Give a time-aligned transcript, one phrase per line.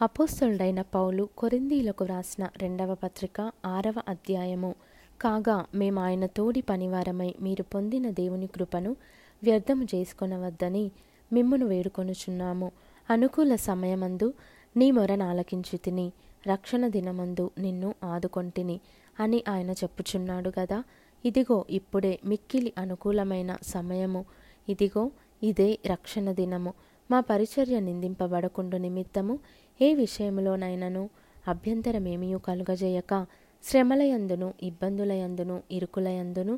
[0.00, 4.74] అపోస్తలుడైన పౌలు కొరిందీలకు వ్రాసిన రెండవ పత్రిక ఆరవ అధ్యాయము.
[5.20, 8.96] కాగా మేము ఆయన తోడి పనివారమై మీరు పొందిన దేవుని కృపను
[9.42, 10.90] వ్యర్థము చేసుకొనవద్దని
[11.32, 12.72] మిమ్మును వేడుకొనుచున్నాము.
[13.10, 14.32] అనుకూల సమయమందు
[14.76, 16.12] నీ మొరను ఆలకించి తిని
[16.46, 18.80] రక్షణ దినమందు నిన్ను ఆదుకొంటిని
[19.20, 20.84] అని ఆయన చెప్పుచున్నాడు గదా.
[21.24, 24.24] ఇదిగో ఇప్పుడే మిక్కిలి అనుకూలమైన సమయము.
[24.68, 25.10] ఇదిగో
[25.42, 26.74] ఇదే రక్షణ దినము.
[27.10, 29.34] మా పరిచర్య నిందింపబడకుండు నిమిత్తము
[29.80, 31.02] ఏ విషయములోనైనను
[31.48, 33.26] అభ్యంతరమేమియూ కలుగజేయక.
[33.64, 36.54] శ్రమలయందును ఇబ్బందులయందును ఇరుకులయందును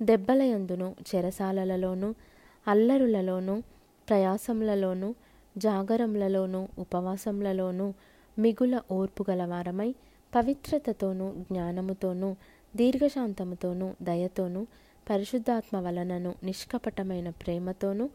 [0.00, 2.14] దెబ్బలయందును చెరసాలలలోను
[2.66, 3.62] అల్లరులలోనూ
[4.08, 5.14] ప్రయాసములలోనూ
[5.58, 7.86] జాగరములలోనూ ఉపవాసములలోనూ
[8.38, 9.90] మిగుల ఓర్పు గలవారమై
[10.34, 12.36] పవిత్రతతోనూ జ్ఞానముతోనూ
[12.76, 14.62] దీర్ఘశాంతముతోనూ దయతోనూ
[15.10, 18.06] పరిశుద్ధాత్మ వలనను నిష్కపటమైన ప్రేమతోనూ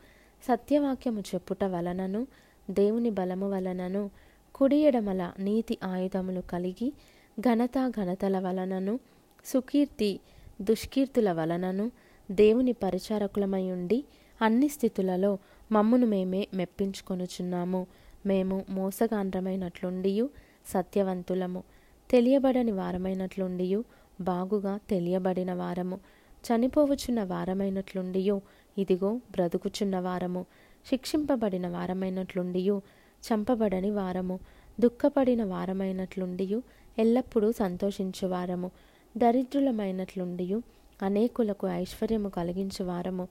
[0.43, 2.27] సత్యవాక్యము చెప్పుట వలనను
[2.69, 4.09] దేవుని బలము వలనను
[4.55, 6.93] కుడి ఎడమల నీతి ఆయుధములు కలిగి
[7.39, 8.99] ఘనత ఘనతల వలనను
[9.45, 10.19] సుకీర్తి
[10.61, 11.91] దుష్కీర్తుల వలనను
[12.31, 14.03] దేవుని పరిచారకులమై ఉండి
[14.41, 15.37] అన్ని స్థితులలో
[15.71, 17.87] మమ్మును మేమే మెప్పించుకొనుచున్నాము.
[18.25, 20.29] మేము మోసగాండ్రమైనట్లుండియు
[20.67, 21.63] సత్యవంతులము.
[22.11, 23.83] తెలియబడని వారమైనట్లుండియు
[24.21, 25.99] బాగుగా తెలియబడిన వారము.
[26.43, 28.41] చనిపోవచ్చున్న వారమైనట్లుండియో
[28.77, 30.45] ఇదిగో బ్రతుకుచున్న వారము
[30.89, 32.81] శిక్షింపబడిన వారమైనట్లుండియు
[33.23, 34.39] చంపబడని వారము
[34.79, 36.63] దుఃఖపడిన వారమైనట్లుండియు
[36.99, 38.71] ఎల్లప్పుడూ సంతోషించువారము
[39.17, 40.61] దరిద్రులమైనట్లుండియు
[41.01, 43.27] అనేకులకు ఐశ్వర్యము కలిగించు వారము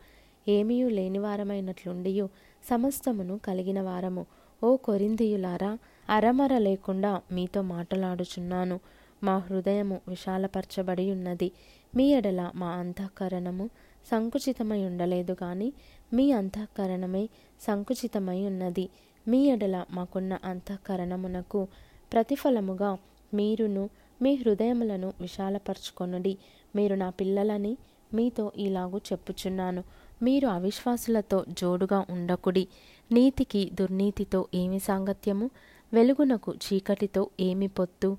[0.49, 2.29] ఏమీయూ లేనివారమైనట్లుండియు
[2.71, 4.27] సమస్తమును కలిగిన వారము.
[4.65, 8.81] ఓ కొరిందియులారా అరమర లేకుండా మీతో మాటలాడుచున్నాను.
[9.23, 11.53] మా హృదయము విశాలపరచబడి ఉన్నది
[11.97, 13.71] మీ ఎడల మా అంతఃకరణము
[14.11, 15.73] సంకుచితమై ఉండలేదు కానీ
[16.13, 17.29] మీ అంతఃకరణమే
[17.61, 18.89] సంకుచితమై ఉన్నది.
[19.29, 21.69] మీ ఎడల మాకున్న అంతఃకరణమునకు
[22.13, 22.99] ప్రతిఫలముగా
[23.35, 23.91] మీరును
[24.23, 26.39] మీ హృదయములను విశాలపరచుకొనుడి.
[26.77, 27.77] మీరు నా పిల్లలని
[28.15, 29.85] మీతో ఇలాగూ చెప్పుచున్నాను.
[30.23, 32.69] మీరు అవిశ్వాసులతో జోడుగా ఉండకుడి.
[33.13, 35.51] నీతికి దుర్నీతితో ఏమి సాంగత్యము?
[35.93, 38.17] వెలుగునకు చీకటితో ఏమి పొత్తు?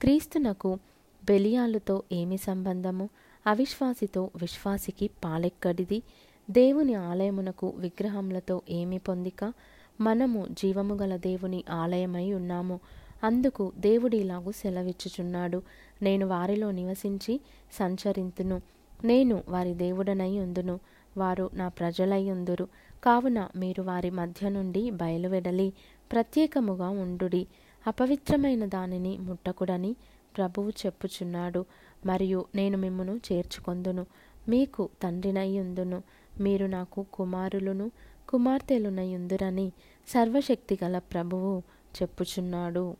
[0.00, 0.78] క్రీస్తునకు
[1.24, 3.08] బెలియాలుతో ఏమి సంబంధము?
[3.46, 6.02] అవిశ్వాసితో విశ్వాసికి పాలెక్కడిది.
[6.50, 9.52] దేవుని ఆలయమునకు విగ్రహములతో ఏమి పొందిక?
[10.00, 12.80] మనము జీవము గల దేవుని ఆలయమై ఉన్నాము.
[13.24, 15.62] అందుకు దేవుడు ఇలాగూ సెలవిచ్చుచున్నాడు.
[16.02, 17.40] నేను వారిలో నివసించి
[17.72, 18.62] సంచరింతును.
[19.04, 20.80] నేను వారి దేవుడనై ఉందును.
[21.16, 22.68] వారు నా ప్రజలై ఉందురు.
[23.04, 25.72] కావున మీరు వారి మధ్య నుండి బయలువెడలి
[26.12, 27.46] ప్రత్యేకముగా ఉండుడి.
[27.86, 29.96] అపవిత్రమైన దానిని ముట్టకుడని
[30.36, 31.64] ప్రభువు చెప్పుచున్నాడు.
[32.06, 34.06] మరియు నేను మిమ్మును చేర్చుకొందును.
[34.48, 36.02] మీకు తండ్రినయ్యుందును
[36.40, 37.90] మీరు నాకు కుమారులును
[38.28, 39.72] కుమార్తెలునయుందురని
[40.08, 41.62] సర్వశక్తిగల ప్రభువు
[42.02, 42.96] చెప్పుచున్నాడు.